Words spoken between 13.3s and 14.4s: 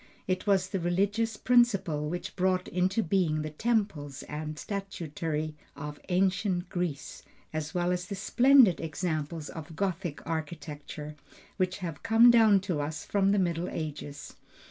the middle ages.